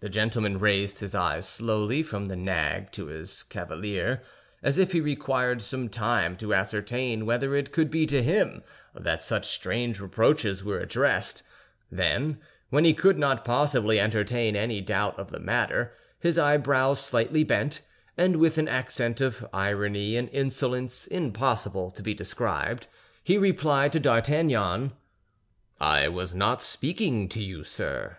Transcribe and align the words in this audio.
The 0.00 0.10
gentleman 0.10 0.58
raised 0.58 0.98
his 0.98 1.14
eyes 1.14 1.48
slowly 1.48 2.02
from 2.02 2.26
the 2.26 2.36
nag 2.36 2.92
to 2.92 3.06
his 3.06 3.42
cavalier, 3.44 4.22
as 4.62 4.78
if 4.78 4.92
he 4.92 5.00
required 5.00 5.62
some 5.62 5.88
time 5.88 6.36
to 6.36 6.52
ascertain 6.52 7.24
whether 7.24 7.56
it 7.56 7.72
could 7.72 7.90
be 7.90 8.04
to 8.08 8.22
him 8.22 8.62
that 8.94 9.22
such 9.22 9.46
strange 9.46 9.98
reproaches 9.98 10.62
were 10.62 10.78
addressed; 10.78 11.42
then, 11.90 12.38
when 12.68 12.84
he 12.84 12.92
could 12.92 13.16
not 13.18 13.42
possibly 13.42 13.98
entertain 13.98 14.56
any 14.56 14.82
doubt 14.82 15.18
of 15.18 15.30
the 15.30 15.40
matter, 15.40 15.94
his 16.18 16.38
eyebrows 16.38 17.02
slightly 17.02 17.42
bent, 17.42 17.80
and 18.18 18.36
with 18.36 18.58
an 18.58 18.68
accent 18.68 19.22
of 19.22 19.48
irony 19.54 20.18
and 20.18 20.28
insolence 20.34 21.06
impossible 21.06 21.90
to 21.92 22.02
be 22.02 22.12
described, 22.12 22.88
he 23.24 23.38
replied 23.38 23.90
to 23.92 24.00
D'Artagnan, 24.00 24.92
"I 25.80 26.08
was 26.08 26.34
not 26.34 26.60
speaking 26.60 27.26
to 27.30 27.40
you, 27.42 27.64
sir." 27.64 28.18